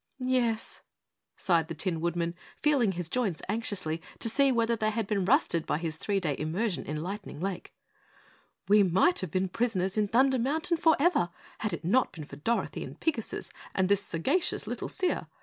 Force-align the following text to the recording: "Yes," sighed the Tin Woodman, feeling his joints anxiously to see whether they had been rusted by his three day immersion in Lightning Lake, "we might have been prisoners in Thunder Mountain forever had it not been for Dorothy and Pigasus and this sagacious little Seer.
"Yes," 0.33 0.81
sighed 1.37 1.67
the 1.67 1.75
Tin 1.75 2.01
Woodman, 2.01 2.33
feeling 2.59 2.93
his 2.93 3.07
joints 3.07 3.43
anxiously 3.47 4.01
to 4.17 4.29
see 4.29 4.51
whether 4.51 4.75
they 4.75 4.89
had 4.89 5.05
been 5.05 5.25
rusted 5.25 5.63
by 5.67 5.77
his 5.77 5.97
three 5.97 6.19
day 6.19 6.35
immersion 6.39 6.87
in 6.87 7.03
Lightning 7.03 7.39
Lake, 7.39 7.71
"we 8.67 8.81
might 8.81 9.19
have 9.19 9.29
been 9.29 9.47
prisoners 9.47 9.99
in 9.99 10.07
Thunder 10.07 10.39
Mountain 10.39 10.77
forever 10.77 11.29
had 11.59 11.71
it 11.71 11.85
not 11.85 12.11
been 12.13 12.25
for 12.25 12.37
Dorothy 12.37 12.83
and 12.83 12.99
Pigasus 12.99 13.51
and 13.75 13.89
this 13.89 14.01
sagacious 14.03 14.65
little 14.65 14.89
Seer. 14.89 15.27